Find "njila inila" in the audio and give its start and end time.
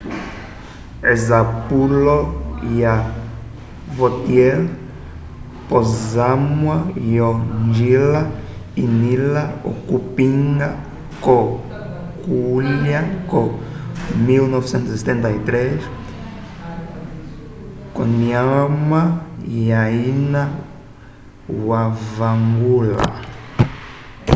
7.65-9.43